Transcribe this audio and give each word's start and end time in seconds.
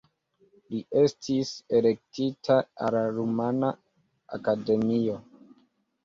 Li 0.73 0.77
estis 0.99 1.49
elektita 1.79 2.55
al 2.85 2.95
la 2.97 3.03
Rumana 3.17 3.69
Akademio. 4.39 5.19